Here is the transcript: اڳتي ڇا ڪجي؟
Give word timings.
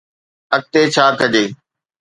اڳتي 0.55 0.81
ڇا 0.93 1.05
ڪجي؟ 1.19 1.43